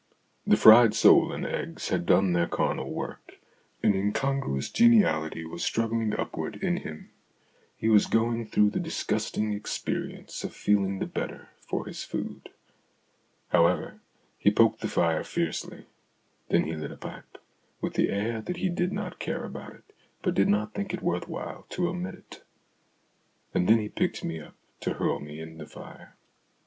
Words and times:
The 0.47 0.57
fried 0.57 0.95
sole 0.95 1.31
and 1.31 1.45
eggs 1.45 1.89
had 1.89 2.07
done 2.07 2.33
their 2.33 2.47
carnal 2.47 2.91
work; 2.91 3.35
an 3.83 3.93
incon 3.93 4.41
gruous 4.41 4.71
geniality 4.73 5.45
was 5.45 5.63
struggling 5.63 6.15
upward 6.15 6.55
in 6.63 6.77
him; 6.77 7.11
he 7.77 7.87
was 7.87 8.07
going 8.07 8.47
through 8.47 8.71
the 8.71 8.79
disgusting 8.79 9.53
experience 9.53 10.43
of 10.43 10.55
feeling 10.55 10.97
the 10.97 11.05
better 11.05 11.49
for 11.59 11.85
his 11.85 12.03
food. 12.03 12.49
However, 13.49 13.99
he 14.39 14.49
poked 14.49 14.81
the 14.81 14.87
fire 14.87 15.23
fiercely; 15.23 15.85
then 16.49 16.63
he 16.63 16.73
lit 16.73 16.91
a 16.91 16.97
pipe, 16.97 17.37
with 17.79 17.93
the 17.93 18.09
air 18.09 18.41
that 18.41 18.57
he 18.57 18.69
did 18.69 18.91
not 18.91 19.19
care 19.19 19.43
about 19.45 19.75
it, 19.75 19.93
but 20.23 20.33
did 20.33 20.49
not 20.49 20.73
think 20.73 20.95
it 20.95 21.03
worth 21.03 21.27
while 21.27 21.67
to 21.69 21.87
omit 21.87 22.15
it. 22.15 22.43
And 23.53 23.69
then 23.69 23.77
he 23.77 23.87
picked 23.87 24.23
me 24.23 24.39
up, 24.39 24.55
to 24.79 24.93
hurl 24.95 25.19
me 25.19 25.39
in 25.39 25.59
the 25.59 25.67
fire. 25.67 26.15